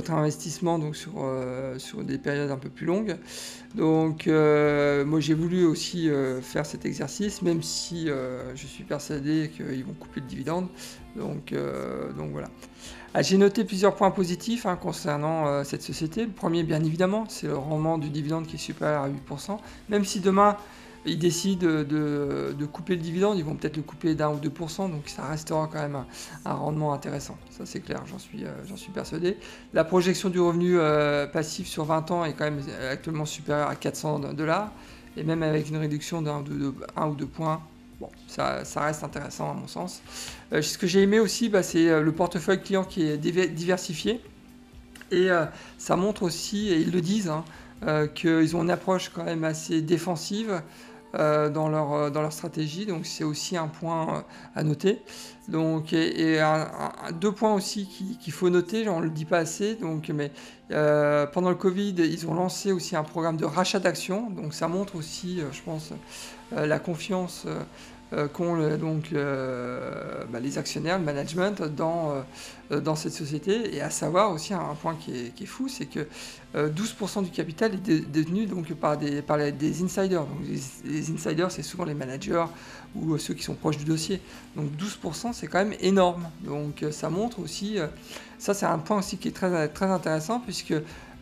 investissement 0.09 0.79
donc 0.79 0.95
sur, 0.95 1.13
des 2.03 2.17
périodes 2.17 2.51
un 2.51 2.57
peu 2.57 2.69
plus 2.69 2.85
longues? 2.85 3.17
Donc 3.75 4.27
moi 4.27 5.19
j'ai 5.19 5.33
voulu 5.33 5.65
aussi 5.65 6.09
faire 6.41 6.65
cet 6.65 6.85
exercice, 6.85 7.41
même 7.41 7.61
si 7.61 8.07
je 8.07 8.67
suis 8.67 8.85
persuadé 8.85 9.51
qu'ils 9.53 9.83
vont 9.83 9.93
couper 9.93 10.21
le 10.21 10.27
dividende. 10.27 10.67
Donc 11.17 11.53
voilà. 12.31 12.47
Ah, 13.13 13.21
j'ai 13.21 13.37
noté 13.37 13.63
plusieurs 13.63 13.95
points 13.95 14.11
positifs 14.11 14.65
hein, 14.65 14.75
concernant 14.75 15.47
euh, 15.47 15.63
cette 15.63 15.81
société. 15.81 16.25
Le 16.25 16.31
premier, 16.31 16.63
bien 16.63 16.83
évidemment, 16.83 17.25
c'est 17.29 17.47
le 17.47 17.57
rendement 17.57 17.97
du 17.97 18.09
dividende 18.09 18.45
qui 18.45 18.55
est 18.55 18.59
supérieur 18.59 19.03
à 19.03 19.09
8%. 19.09 19.57
Même 19.89 20.03
si 20.05 20.19
demain, 20.19 20.57
ils 21.05 21.17
décident 21.17 21.65
de, 21.65 22.65
couper 22.71 22.95
le 22.95 23.01
dividende, 23.01 23.37
ils 23.37 23.45
vont 23.45 23.55
peut-être 23.55 23.77
le 23.77 23.83
couper 23.83 24.13
d'un 24.13 24.29
ou 24.29 24.37
2%, 24.37 24.91
donc 24.91 25.07
ça 25.07 25.25
restera 25.25 25.69
quand 25.71 25.79
même 25.79 26.03
un, 26.45 26.53
rendement 26.53 26.93
intéressant. 26.93 27.37
Ça 27.49 27.65
c'est 27.65 27.79
clair, 27.79 28.03
j'en 28.05 28.19
suis, 28.19 28.43
euh, 28.43 28.93
persuadé. 28.93 29.37
La 29.73 29.85
projection 29.85 30.29
du 30.29 30.39
revenu 30.39 30.77
euh, 30.77 31.25
passif 31.25 31.67
sur 31.67 31.85
20 31.85 32.11
ans 32.11 32.25
est 32.25 32.33
quand 32.33 32.45
même 32.45 32.61
actuellement 32.91 33.25
supérieure 33.25 33.69
à 33.69 33.75
400 33.75 34.33
dollars, 34.33 34.71
et 35.15 35.23
même 35.23 35.43
avec 35.43 35.69
une 35.69 35.77
réduction 35.77 36.21
d'un 36.21 36.39
ou 36.41 37.15
deux 37.15 37.25
points, 37.25 37.61
bon, 37.99 38.09
ça, 38.27 38.63
reste 38.75 39.03
intéressant 39.03 39.51
à 39.51 39.53
mon 39.53 39.67
sens. 39.67 40.01
ce 40.51 40.77
que 40.77 40.87
j'ai 40.87 41.01
aimé 41.01 41.19
aussi, 41.19 41.49
bah, 41.49 41.63
c'est 41.63 42.01
le 42.01 42.11
portefeuille 42.11 42.61
client 42.61 42.83
qui 42.83 43.03
est 43.03 43.17
diversifié. 43.17 44.21
Et 45.11 45.29
ça 45.77 45.95
montre 45.95 46.23
aussi, 46.23 46.69
et 46.69 46.79
ils 46.79 46.91
le 46.91 47.01
disent, 47.01 47.29
hein, 47.29 48.07
qu'ils 48.13 48.55
ont 48.55 48.63
une 48.63 48.71
approche 48.71 49.09
quand 49.09 49.23
même 49.23 49.43
assez 49.43 49.81
défensive 49.81 50.51
euh, 50.51 50.59
dans, 51.13 51.69
leur, 51.69 51.93
euh, 51.93 52.09
dans 52.09 52.21
leur 52.21 52.33
stratégie. 52.33 52.85
Donc 52.85 53.05
c'est 53.05 53.23
aussi 53.23 53.57
un 53.57 53.67
point 53.67 54.17
euh, 54.17 54.21
à 54.55 54.63
noter. 54.63 55.01
Donc, 55.47 55.93
et, 55.93 56.41
deux 57.21 57.31
points 57.31 57.53
aussi 57.53 57.87
qu'il 57.87 58.33
faut 58.33 58.49
noter, 58.49 58.87
on 58.89 58.99
ne 58.99 59.05
le 59.05 59.11
dit 59.11 59.23
pas 59.23 59.37
assez, 59.37 59.75
donc, 59.75 60.09
mais 60.09 60.29
pendant 60.67 61.49
le 61.49 61.55
Covid, 61.55 61.95
ils 61.99 62.27
ont 62.27 62.33
lancé 62.33 62.73
aussi 62.73 62.97
un 62.97 63.03
programme 63.03 63.37
de 63.37 63.45
rachat 63.45 63.79
d'actions. 63.79 64.29
Donc 64.29 64.53
ça 64.53 64.67
montre 64.67 64.97
aussi, 64.97 65.39
je 65.53 65.61
pense, 65.61 65.93
la 66.51 66.79
confiance 66.79 67.47
euh, 68.13 68.29
qu'ont 68.29 68.55
donc 68.77 69.11
bah, 69.11 70.39
les 70.39 70.57
actionnaires, 70.57 70.97
le 70.97 71.03
management 71.03 71.61
dans, 71.61 72.23
euh, 72.71 72.79
dans 72.79 72.95
cette 72.95 73.11
société. 73.11 73.75
Et 73.75 73.81
à 73.81 73.89
savoir 73.89 74.31
aussi 74.31 74.53
un, 74.53 74.75
point 74.81 74.95
qui 74.95 75.33
est, 75.41 75.45
fou, 75.45 75.67
c'est 75.67 75.87
que 75.87 76.07
12% 76.55 77.19
euh, 77.19 77.21
du 77.23 77.31
capital 77.31 77.73
est 77.73 78.09
détenu 78.09 78.45
donc 78.45 78.73
par 78.75 78.97
des, 78.97 79.21
par 79.21 79.37
des 79.37 79.83
insiders. 79.83 80.21
Donc 80.23 80.39
les, 80.85 81.11
insiders, 81.11 81.51
c'est 81.51 81.63
souvent 81.63 81.83
les 81.83 81.93
managers 81.93 82.45
ou 82.95 83.17
ceux 83.17 83.33
qui 83.33 83.43
sont 83.43 83.55
proches 83.55 83.77
du 83.77 83.85
dossier. 83.85 84.21
Donc 84.55 84.69
12%, 84.77 85.33
c'est 85.33 85.47
quand 85.47 85.59
même 85.59 85.75
énorme. 85.81 86.29
Donc 86.43 86.85
ça 86.91 87.09
montre 87.09 87.39
aussi, 87.39 87.77
ça 88.37 88.53
c'est 88.53 88.65
un 88.65 88.79
point 88.79 88.99
aussi 88.99 89.17
qui 89.17 89.27
est 89.27 89.35
très, 89.35 89.67
très 89.67 89.87
intéressant 89.87 90.39
puisque 90.39 90.73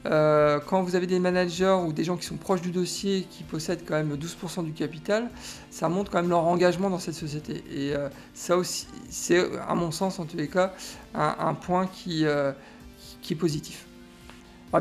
euh, 0.06 0.60
quand 0.60 0.84
vous 0.84 0.96
avez 0.96 1.08
des 1.08 1.20
managers 1.20 1.78
ou 1.86 1.92
des 1.92 2.04
gens 2.04 2.16
qui 2.16 2.26
sont 2.26 2.38
proches 2.38 2.62
du 2.62 2.72
dossier, 2.72 3.28
qui 3.30 3.44
possèdent 3.44 3.84
quand 3.86 3.96
même 3.96 4.16
12% 4.16 4.64
du 4.64 4.72
capital, 4.72 5.30
ça 5.72 5.90
montre 5.90 6.12
quand 6.12 6.22
même 6.22 6.30
leur 6.30 6.46
engagement 6.46 6.90
dans 6.90 7.00
cette 7.00 7.16
société. 7.16 7.64
Et 7.72 7.96
euh, 7.96 8.10
ça 8.34 8.58
aussi, 8.58 8.88
c'est 9.10 9.44
à 9.68 9.74
mon 9.74 9.92
sens 9.92 10.20
en 10.20 10.26
tous 10.26 10.38
les 10.38 10.48
cas, 10.48 10.74
un, 11.16 11.54
point 11.56 11.88
qui, 11.88 12.26
euh, 12.26 12.52
qui, 13.22 13.34
est 13.34 13.38
positif. 13.38 13.88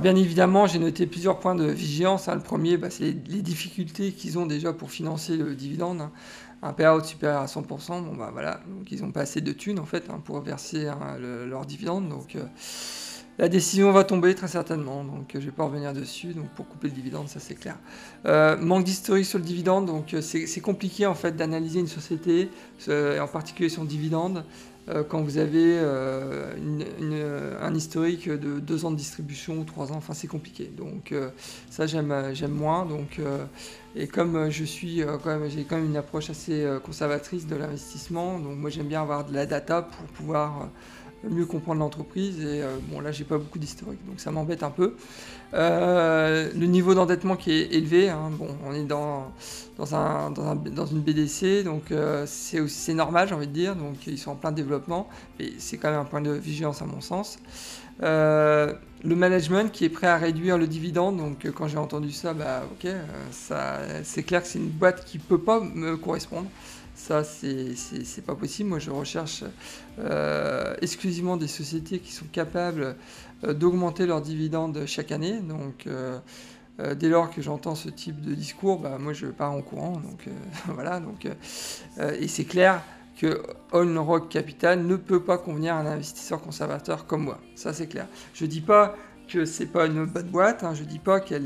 bien 0.01 0.15
évidemment, 0.17 0.67
j'ai 0.67 0.79
noté 0.79 1.07
plusieurs 1.07 1.39
points 1.39 1.55
de 1.55 1.65
vigilance. 1.65 2.29
Hein. 2.29 2.35
Le 2.35 2.43
premier, 2.43 2.77
bah, 2.77 2.91
c'est 2.91 3.17
les, 3.29 3.43
difficultés 3.43 4.13
qu'ils 4.13 4.39
ont 4.39 4.47
déjà 4.47 4.73
pour 4.73 4.91
financer 4.91 5.37
le 5.37 5.55
dividende. 5.55 6.03
Hein. 6.03 6.13
Un 6.63 6.73
payout 6.73 7.05
supérieur 7.05 7.43
à 7.43 7.47
100%, 7.47 8.05
bon 8.05 8.17
bah 8.17 8.31
voilà, 8.33 8.63
donc 8.67 8.91
ils 8.91 9.03
n'ont 9.03 9.11
pas 9.11 9.21
assez 9.21 9.43
de 9.43 9.53
thunes 9.53 9.79
en 9.79 9.85
fait 9.85 10.09
hein, 10.09 10.19
pour 10.25 10.41
verser 10.41 10.91
leur 11.47 11.67
dividende. 11.67 12.09
Donc 12.09 12.39
la 13.39 13.49
décision 13.49 13.91
va 13.91 14.05
tomber 14.05 14.35
très 14.35 14.49
certainement, 14.49 15.03
donc 15.03 15.31
je 15.33 15.39
ne 15.39 15.45
vais 15.45 15.51
pas 15.51 15.65
revenir 15.65 15.93
dessus. 15.93 16.35
Donc 16.35 16.49
pour 16.51 16.69
couper 16.69 16.89
le 16.89 16.95
dividende, 16.95 17.29
ça 17.29 17.41
c'est 17.41 17.55
clair. 17.55 17.77
Euh, 18.27 18.57
manque 18.57 18.85
d'historique 18.85 19.27
sur 19.27 19.39
le 19.39 19.45
dividende, 19.45 19.87
donc 19.87 20.15
euh, 20.15 20.21
c'est 20.21 20.61
compliqué 20.61 21.07
en 21.07 21.15
fait 21.15 21.37
d'analyser 21.37 21.81
une 21.81 21.89
société, 21.89 22.49
euh, 22.89 23.19
en 23.21 23.27
particulier 23.27 23.69
son 23.69 23.85
dividende, 23.85 24.45
quand 25.09 25.23
vous 25.23 25.39
avez 25.39 25.79
un 25.79 27.75
historique 27.75 28.29
de 28.29 28.61
deux 28.61 28.85
ans 28.85 28.91
de 28.91 28.97
distribution 28.97 29.61
ou 29.61 29.65
trois 29.65 29.91
ans. 29.93 29.97
Enfin 29.97 30.13
c'est 30.13 30.27
compliqué. 30.27 30.71
Donc 30.77 31.15
ça 31.71 31.87
j'aime 31.87 32.13
j'aime 32.35 32.51
moins. 32.51 32.85
Donc 32.85 33.19
et 33.97 34.07
comme 34.07 34.51
je 34.51 34.63
suis 34.63 35.03
quand 35.23 35.39
même 35.39 35.49
j'ai 35.49 35.65
quand 35.65 35.77
même 35.77 35.87
une 35.87 35.97
approche 35.97 36.29
assez 36.29 36.69
conservatrice 36.85 37.47
de 37.47 37.57
l'investissement, 37.57 38.39
donc 38.39 38.59
moi 38.59 38.69
j'aime 38.69 38.89
bien 38.89 39.01
avoir 39.01 39.25
de 39.25 39.33
la 39.33 39.47
data 39.47 39.81
pour 39.81 40.05
pouvoir 40.09 40.69
mieux 41.31 41.47
comprendre 41.47 41.81
l'entreprise. 41.81 42.41
Et 42.41 42.63
euh, 42.63 42.77
bon, 42.89 43.01
là, 43.01 43.13
j'ai 43.13 43.25
pas 43.25 43.39
beaucoup 43.39 43.59
d'historique, 43.59 44.05
donc 44.07 44.21
ça 44.21 44.31
m'embête 44.31 44.63
un 44.63 44.71
peu. 44.71 44.97
Euh, 45.53 46.51
le 46.55 46.67
niveau 46.67 46.95
d'endettement 46.95 47.37
qui 47.37 47.53
est 47.53 47.75
élevé, 47.75 48.09
hein, 48.09 48.31
bon, 48.33 48.49
on 48.65 48.73
est 48.73 48.85
dans, 48.85 49.33
dans, 49.79 49.95
un, 49.95 50.31
dans, 50.31 50.87
une 50.87 51.01
BDC, 51.01 51.65
donc 51.65 51.93
euh, 51.93 52.25
c'est 52.27 52.95
normal, 52.95 53.29
j'ai 53.29 53.35
envie 53.35 53.47
de 53.47 53.53
dire. 53.53 53.77
Donc 53.77 54.07
ils 54.07 54.19
sont 54.19 54.33
en 54.33 54.37
plein 54.37 54.53
développement, 54.53 55.09
mais 55.39 55.53
c'est 55.59 55.77
quand 55.77 55.91
même 55.91 56.01
un 56.01 56.05
point 56.05 56.21
de 56.21 56.33
vigilance 56.33 56.83
à 56.83 56.87
mon 56.87 57.01
sens. 57.01 57.39
le 58.01 58.77
management 59.05 59.71
qui 59.71 59.85
est 59.85 59.91
prêt 59.91 60.09
à 60.09 60.17
réduire 60.17 60.59
le 60.59 60.67
dividende, 60.67 61.19
donc 61.19 61.49
quand 61.55 61.69
j'ai 61.69 61.79
entendu 61.79 62.11
ça, 62.11 62.35
bah 62.35 62.63
ok, 62.73 62.91
ça, 63.31 63.79
c'est 64.03 64.23
clair 64.23 64.43
que 64.43 64.49
c'est 64.49 64.59
une 64.59 64.71
boîte 64.71 65.05
qui 65.05 65.19
peut 65.19 65.39
pas 65.39 65.61
me 65.61 65.97
correspondre. 65.97 66.49
Ça, 67.07 67.23
c'est 67.23 68.25
pas 68.25 68.35
possible. 68.35 68.71
Moi, 68.71 68.79
je 68.79 68.91
recherche 68.91 69.45
euh, 69.99 70.75
exclusivement 70.81 71.37
des 71.37 71.49
sociétés 71.49 71.99
qui 71.99 72.13
sont 72.13 72.25
capables 72.33 72.97
euh, 73.45 73.53
d'augmenter 73.53 74.07
leurs 74.07 74.23
dividendes 74.23 74.87
chaque 74.87 75.13
année. 75.13 75.41
Donc, 75.41 75.87
euh, 75.87 76.19
dès 76.95 77.11
lors 77.11 77.29
que 77.29 77.43
j'entends 77.43 77.75
ce 77.75 77.91
type 77.91 78.23
de 78.23 78.35
discours, 78.35 78.79
bah, 78.79 78.97
moi, 78.99 79.13
je 79.13 79.27
pars 79.27 79.53
en 79.53 79.61
courant. 79.61 79.99
Donc, 79.99 80.31
voilà. 80.69 80.99
Donc, 80.99 81.29
et 81.99 82.27
c'est 82.27 82.47
clair 82.47 82.81
que 83.19 83.43
On 83.75 84.03
Rock 84.03 84.31
Capital 84.31 84.87
ne 84.87 84.97
peut 84.97 85.23
pas 85.23 85.37
convenir 85.37 85.75
à 85.75 85.81
un 85.81 85.87
investisseur 85.87 86.41
conservateur 86.41 87.07
comme 87.07 87.25
moi. 87.25 87.39
Ça, 87.55 87.75
c'est 87.75 87.87
clair. 87.87 88.07
Je 88.33 88.47
dis 88.47 88.63
pas 88.63 88.97
que 89.27 89.45
c'est 89.45 89.67
pas 89.67 89.87
une 89.87 90.05
bonne 90.07 90.29
boîte. 90.29 90.65
Hein. 90.65 90.75
Je 90.75 90.85
dis 90.85 90.99
pas 90.99 91.21
qu'elle 91.21 91.45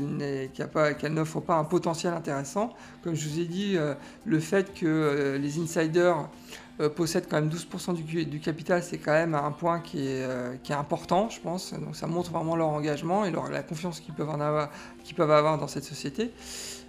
n'offre 1.09 1.39
pas 1.39 1.55
un 1.55 1.63
potentiel 1.63 2.13
intéressant. 2.13 2.73
Comme 3.03 3.15
je 3.15 3.27
vous 3.27 3.39
ai 3.39 3.45
dit, 3.45 3.75
euh, 3.75 3.93
le 4.25 4.39
fait 4.39 4.73
que 4.73 4.85
euh, 4.85 5.37
les 5.37 5.59
insiders 5.59 6.29
euh, 6.79 6.89
possèdent 6.89 7.27
quand 7.29 7.41
même 7.41 7.49
12% 7.49 7.93
du, 7.93 8.39
capital, 8.39 8.83
c'est 8.83 8.97
quand 8.97 9.13
même 9.13 9.35
un 9.35 9.51
point 9.51 9.79
qui 9.79 10.07
est, 10.07 10.27
qui 10.63 10.71
est, 10.71 10.75
important, 10.75 11.29
je 11.29 11.39
pense. 11.39 11.73
Donc 11.73 11.95
ça 11.95 12.07
montre 12.07 12.31
vraiment 12.31 12.55
leur 12.55 12.69
engagement 12.69 13.25
et 13.25 13.31
leur, 13.31 13.49
la 13.49 13.63
confiance 13.63 13.99
qu'ils 13.99 14.13
peuvent, 14.13 14.29
en 14.29 14.39
avoir, 14.39 14.69
qu'ils 15.03 15.15
peuvent 15.15 15.31
avoir 15.31 15.57
dans 15.57 15.67
cette 15.67 15.83
société. 15.83 16.31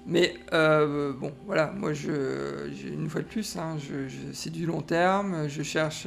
Mais 0.07 0.37
bon, 0.51 1.33
voilà, 1.47 1.73
moi, 1.77 1.93
une 1.93 3.09
fois 3.11 3.21
de 3.21 3.27
plus, 3.27 3.57
hein, 3.57 3.77
c'est 4.33 4.51
du 4.51 4.67
long 4.67 4.81
terme. 4.81 5.49
Je 5.49 5.63
cherche 5.63 6.07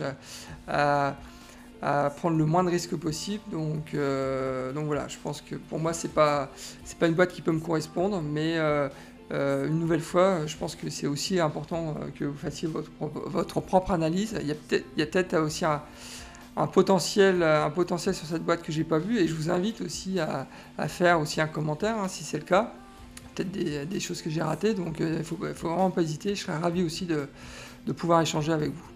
à 0.67 1.15
à 1.83 2.09
prendre 2.09 2.37
le 2.37 2.45
moins 2.45 2.63
de 2.63 2.69
risques 2.69 2.95
possible. 2.95 3.43
Donc, 3.51 3.93
euh, 3.93 4.71
donc 4.71 4.85
voilà, 4.85 5.07
je 5.09 5.17
pense 5.21 5.41
que 5.41 5.55
pour 5.55 5.79
moi, 5.79 5.91
c'est 5.91 6.13
pas, 6.13 6.49
c'est 6.85 6.97
pas 6.97 7.07
une 7.07 7.13
boîte 7.13 7.33
qui 7.33 7.41
peut 7.41 7.51
me 7.51 7.59
correspondre, 7.59 8.21
mais 8.21 8.57
euh, 8.57 8.87
euh, 9.33 9.67
une 9.67 9.79
nouvelle 9.79 10.01
fois, 10.01 10.45
je 10.47 10.55
pense 10.55 10.77
que 10.77 10.89
c'est 10.89 11.07
aussi 11.07 11.41
important 11.41 11.95
que 12.17 12.23
vous 12.23 12.37
fassiez 12.37 12.69
votre, 12.69 12.89
votre 12.99 13.59
propre 13.59 13.91
analyse. 13.91 14.33
Il 14.39 14.47
y 14.47 14.51
a 14.51 14.55
peut-être, 14.55 14.85
peut-être 14.95 15.37
aussi 15.37 15.65
un, 15.65 15.81
potentiel, 16.67 17.43
un 17.43 17.69
potentiel 17.69 18.15
sur 18.15 18.27
cette 18.27 18.43
boîte 18.43 18.61
que 18.61 18.71
j'ai 18.71 18.85
pas 18.85 18.99
vu, 18.99 19.17
et 19.17 19.27
je 19.27 19.33
vous 19.33 19.49
invite 19.49 19.81
aussi 19.81 20.21
à, 20.21 20.47
à 20.77 20.87
faire 20.87 21.19
aussi 21.19 21.41
un 21.41 21.47
commentaire 21.47 21.97
hein, 21.97 22.07
si 22.07 22.23
c'est 22.23 22.37
le 22.37 22.45
cas. 22.45 22.73
Peut-être 23.35 23.51
des, 23.51 23.85
des, 23.85 23.99
choses 23.99 24.21
que 24.21 24.29
j'ai 24.29 24.43
ratées, 24.43 24.73
donc 24.73 24.97
il 24.99 25.11
ne 25.11 25.23
faut, 25.23 25.37
faut, 25.53 25.67
vraiment 25.67 25.91
pas 25.91 26.03
hésiter. 26.03 26.35
Je 26.35 26.43
serais 26.43 26.57
ravi 26.57 26.83
aussi 26.83 27.05
de, 27.05 27.27
de 27.87 27.91
pouvoir 27.91 28.21
échanger 28.21 28.53
avec 28.53 28.71
vous. 28.71 28.92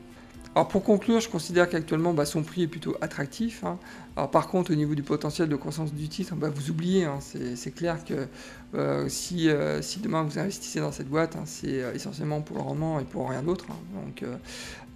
Alors 0.58 0.70
pour 0.70 0.82
conclure, 0.82 1.20
je 1.20 1.30
considère 1.30 1.70
qu'actuellement 1.70 2.14
bah, 2.14 2.26
son 2.26 2.42
prix 2.42 2.64
est 2.64 2.68
plutôt 2.68 2.98
attractif. 3.00 3.64
Hein. 3.64 3.78
Alors 4.16 4.32
par 4.32 4.48
contre, 4.48 4.72
au 4.72 4.76
niveau 4.76 4.96
du 4.96 5.04
potentiel 5.04 5.50
de 5.50 5.56
croissance 5.56 5.94
du 5.94 6.10
titre, 6.10 6.34
bah, 6.34 6.50
vous 6.50 6.72
oubliez. 6.72 7.06
Hein. 7.06 7.20
c'est 7.22 7.70
clair 7.76 8.04
que 8.04 8.28
euh, 8.74 9.08
si, 9.08 9.50
euh, 9.50 9.84
si, 9.84 10.00
demain 10.00 10.24
vous 10.24 10.40
investissez 10.40 10.80
dans 10.80 10.92
cette 10.92 11.10
boîte, 11.10 11.36
hein, 11.36 11.44
c'est 11.46 11.84
euh, 11.84 11.94
essentiellement 11.94 12.42
pour 12.42 12.58
le 12.58 12.64
rendement 12.64 13.00
et 13.00 13.04
pour 13.04 13.30
rien 13.30 13.44
d'autre. 13.44 13.68
Donc, 13.68 14.26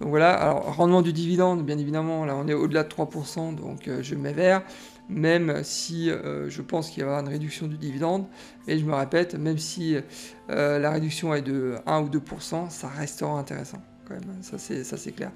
voilà. 0.00 0.34
Alors 0.34 0.74
rendement 0.74 1.00
du 1.00 1.12
dividende, 1.12 1.64
bien 1.64 1.78
évidemment, 1.78 2.24
là 2.24 2.34
on 2.34 2.48
est 2.48 2.54
au-delà 2.54 2.82
de 2.82 2.88
3%, 2.88 3.54
donc 3.54 3.88
je 4.00 4.14
mets. 4.16 4.34
Même 5.08 5.62
si 5.62 6.10
je 6.10 6.62
pense 6.62 6.90
qu'il 6.90 7.04
y 7.04 7.06
aura 7.06 7.20
une 7.20 7.28
réduction 7.28 7.68
du 7.68 7.76
dividende, 7.76 8.26
et 8.66 8.78
je 8.80 8.84
me 8.84 8.94
répète, 8.94 9.36
même 9.36 9.58
si 9.58 9.94
la 10.48 10.90
réduction 10.90 11.32
est 11.34 11.42
de 11.42 11.76
1 11.86 12.00
ou 12.00 12.08
2%, 12.08 12.68
ça 12.68 12.88
restera 12.88 13.38
intéressant 13.38 13.80
ça 14.42 14.58
c'est, 14.58 14.84
ça 14.84 14.96
c'est 14.96 15.12
clair. 15.12 15.30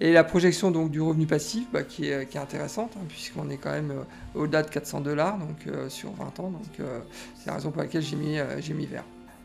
Et 0.00 0.12
la 0.12 0.24
projection 0.24 0.70
donc 0.70 0.90
du 0.90 1.00
revenu 1.00 1.26
passif 1.26 1.66
bah, 1.72 1.82
qui, 1.82 2.08
est, 2.08 2.28
qui, 2.28 2.36
est, 2.36 2.40
intéressante, 2.40 2.92
hein, 2.96 3.04
puisqu'on 3.08 3.48
est 3.50 3.56
quand 3.56 3.70
même 3.70 3.90
euh, 3.90 4.40
au-delà 4.40 4.62
de 4.62 4.70
400 4.70 5.00
dollars 5.00 5.38
donc, 5.38 5.66
euh, 5.66 5.88
sur 5.88 6.12
20 6.12 6.40
ans, 6.40 6.50
donc 6.50 6.80
euh, 6.80 7.00
c'est 7.38 7.46
la 7.46 7.54
raison 7.54 7.70
pour 7.70 7.82
laquelle 7.82 8.02
j'ai 8.02 8.16
mis, 8.16 8.38
j'ai 8.60 8.74
mis 8.74 8.86
vert. 8.86 9.04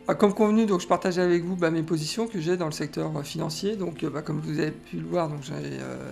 Ah, 0.10 0.16
comme 0.16 0.34
convenu, 0.34 0.66
donc, 0.66 0.80
je 0.80 0.88
partage 0.88 1.20
avec 1.20 1.44
vous 1.44 1.58
bah, 1.58 1.70
mes 1.70 1.84
positions 1.84 2.28
que 2.28 2.40
j'ai 2.40 2.56
dans 2.56 2.68
le 2.68 2.72
secteur 2.72 3.12
financier. 3.26 3.76
Donc, 3.76 4.06
bah, 4.06 4.22
comme 4.22 4.40
vous 4.40 4.58
avez 4.58 4.72
pu 4.72 4.98
le 4.98 5.06
voir, 5.06 5.28
donc, 5.28 5.40
j'ai 5.44 5.54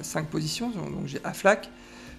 5 0.01 0.27
positions. 0.27 0.69
Donc, 0.69 1.05
j'ai 1.05 1.19
AFLAC, 1.23 1.69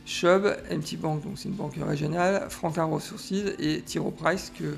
Chubb, 0.07 0.57
MT 0.71 0.97
Bank, 0.99 1.23
donc 1.23 1.33
c'est 1.37 1.49
une 1.49 1.55
banque 1.55 1.75
régionale, 1.77 2.47
Franklin 2.49 2.85
Resources 2.85 3.33
et 3.59 3.83
Tiro 3.83 4.11
Price 4.11 4.53
que 4.59 4.77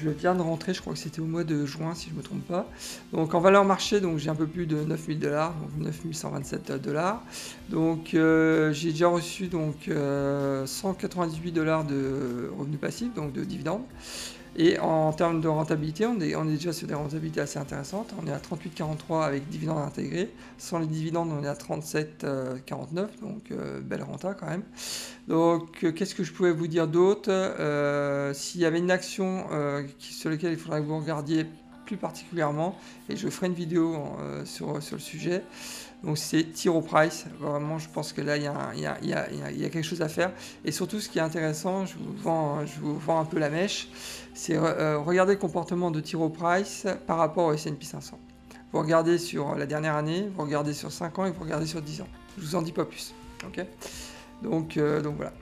je 0.00 0.10
viens 0.10 0.34
de 0.34 0.42
rentrer, 0.42 0.74
je 0.74 0.80
crois 0.80 0.92
que 0.92 0.98
c'était 0.98 1.20
au 1.20 1.26
mois 1.26 1.44
de 1.44 1.64
juin 1.64 1.94
si 1.94 2.08
je 2.08 2.12
ne 2.12 2.18
me 2.18 2.22
trompe 2.22 2.46
pas. 2.46 2.68
Donc 3.12 3.34
en 3.34 3.40
valeur 3.40 3.64
marché, 3.64 4.00
j'ai 4.16 4.30
un 4.30 4.34
peu 4.34 4.46
plus 4.46 4.66
de 4.66 4.76
9000 4.76 5.18
dollars, 5.18 5.54
donc 5.54 5.86
9127 5.86 6.72
dollars. 6.82 7.22
Donc 7.70 8.14
euh, 8.14 8.72
j'ai 8.72 8.90
déjà 8.90 9.08
reçu 9.08 9.46
donc 9.46 9.76
198 9.86 9.92
euh, 9.92 11.52
dollars 11.52 11.84
de 11.84 12.50
revenus 12.58 12.80
passifs, 12.80 13.14
donc 13.14 13.32
de 13.32 13.44
dividendes. 13.44 13.84
Et 14.56 14.78
en 14.78 15.12
termes 15.12 15.40
de 15.40 15.48
rentabilité, 15.48 16.06
on 16.06 16.20
est, 16.20 16.34
déjà 16.46 16.72
sur 16.72 16.86
des 16.86 16.94
rentabilités 16.94 17.40
assez 17.40 17.58
intéressantes. 17.58 18.14
On 18.22 18.26
est 18.26 18.32
à 18.32 18.38
38,43 18.38 19.24
avec 19.24 19.48
dividendes 19.48 19.82
intégrés. 19.82 20.30
Sans 20.58 20.78
les 20.78 20.86
dividendes, 20.86 21.30
on 21.32 21.42
est 21.42 21.48
à 21.48 21.54
37,49, 21.54 23.06
donc 23.20 23.50
euh, 23.50 23.80
belle 23.80 24.02
renta 24.02 24.34
quand 24.34 24.46
même. 24.46 24.62
Donc, 25.26 25.82
euh, 25.82 25.90
qu'est-ce 25.90 26.14
que 26.14 26.22
je 26.22 26.32
pouvais 26.32 26.52
vous 26.52 26.68
dire 26.68 26.86
d'autre? 26.86 27.30
Euh, 27.30 28.32
S'il 28.32 28.60
y 28.60 28.64
avait 28.64 28.78
une 28.78 28.92
action 28.92 29.46
sur 29.98 30.30
laquelle 30.30 30.52
il 30.52 30.58
faudrait 30.58 30.80
que 30.80 30.86
vous 30.86 30.98
regardiez 30.98 31.46
plus 31.84 31.96
particulièrement, 31.96 32.78
et 33.08 33.16
je 33.16 33.28
ferai 33.28 33.48
une 33.48 33.54
vidéo 33.54 33.96
sur, 34.44 34.82
sur 34.82 34.96
le 34.96 35.02
sujet. 35.02 35.42
Donc 36.04 36.18
c'est 36.18 36.44
Tiro 36.52 36.82
Price. 36.82 37.24
Vraiment, 37.40 37.78
je 37.78 37.88
pense 37.88 38.12
que 38.12 38.20
là, 38.20 38.36
il 38.36 38.42
y, 38.42 38.46
a, 38.46 39.70
quelque 39.70 39.82
chose 39.82 40.02
à 40.02 40.08
faire. 40.08 40.32
Et 40.64 40.72
surtout, 40.72 41.00
ce 41.00 41.08
qui 41.08 41.18
est 41.18 41.22
intéressant, 41.22 41.86
je 41.86 41.94
vous 41.96 42.98
vends, 42.98 43.20
un 43.20 43.24
peu 43.24 43.38
la 43.38 43.48
mèche, 43.48 43.88
c'est 44.34 44.56
euh, 44.56 44.98
regarder 44.98 45.32
le 45.32 45.38
comportement 45.38 45.90
de 45.90 46.00
Tiro 46.00 46.28
Price 46.28 46.86
par 47.06 47.18
rapport 47.18 47.46
au 47.46 47.52
S&P 47.52 47.84
500. 47.84 48.18
Vous 48.72 48.80
regardez 48.80 49.18
sur 49.18 49.54
la 49.54 49.66
dernière 49.66 49.94
année, 49.94 50.28
vous 50.34 50.42
regardez 50.42 50.74
sur 50.74 50.92
5 50.92 51.18
ans 51.18 51.26
et 51.26 51.30
vous 51.30 51.42
regardez 51.42 51.66
sur 51.66 51.80
10 51.80 52.02
ans. 52.02 52.08
Je 52.36 52.42
vous 52.42 52.54
en 52.56 52.62
dis 52.62 52.72
pas 52.72 52.84
plus. 52.84 53.14
donc, 54.42 54.76
euh, 54.76 55.00
donc 55.00 55.16
voilà. 55.16 55.32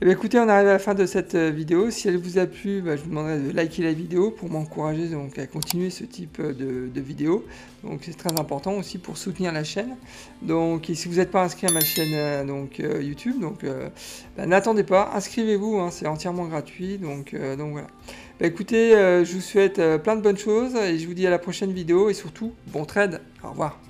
Eh 0.00 0.08
écoutez, 0.08 0.38
on 0.38 0.48
arrive 0.48 0.68
à 0.68 0.74
la 0.74 0.78
fin 0.78 0.94
de 0.94 1.06
cette 1.06 1.34
euh, 1.34 1.50
vidéo. 1.50 1.90
Si 1.90 2.06
elle 2.06 2.18
vous 2.18 2.38
a 2.38 2.46
plu, 2.46 2.82
bah, 2.82 2.94
je 2.94 3.02
vous 3.02 3.08
demanderai 3.08 3.40
de 3.40 3.50
liker 3.50 3.82
la 3.82 3.92
vidéo 3.92 4.30
pour 4.30 4.48
m'encourager 4.48 5.08
donc 5.08 5.36
à 5.40 5.46
continuer 5.48 5.90
ce 5.90 6.04
type 6.04 6.38
euh, 6.38 6.52
de, 6.52 6.88
de 6.88 7.00
vidéos. 7.00 7.44
Donc 7.82 8.02
c'est 8.04 8.16
très 8.16 8.38
important 8.38 8.74
aussi 8.74 8.98
pour 8.98 9.18
soutenir 9.18 9.52
la 9.52 9.64
chaîne. 9.64 9.96
Donc 10.40 10.88
si 10.94 11.08
vous 11.08 11.16
n'êtes 11.16 11.32
pas 11.32 11.42
inscrit 11.42 11.66
à 11.66 11.72
ma 11.72 11.80
chaîne 11.80 12.12
euh, 12.12 12.44
donc 12.44 12.78
YouTube, 12.78 13.40
donc 13.40 13.64
bah, 14.36 14.46
n'attendez 14.46 14.84
pas, 14.84 15.10
inscrivez-vous, 15.14 15.80
hein, 15.80 15.90
c'est 15.90 16.06
entièrement 16.06 16.44
gratuit. 16.44 16.98
Donc 16.98 17.34
donc 17.34 17.72
voilà. 17.72 17.88
Bah, 18.38 18.46
écoutez, 18.46 18.92
je 18.92 19.32
vous 19.32 19.40
souhaite 19.40 19.80
plein 20.04 20.14
de 20.14 20.22
bonnes 20.22 20.38
choses 20.38 20.76
et 20.76 20.96
je 20.96 21.08
vous 21.08 21.14
dis 21.14 21.26
à 21.26 21.30
la 21.30 21.40
prochaine 21.40 21.72
vidéo 21.72 22.08
et 22.08 22.14
surtout 22.14 22.52
bon 22.68 22.84
trade. 22.84 23.20
Au 23.42 23.50
revoir. 23.50 23.80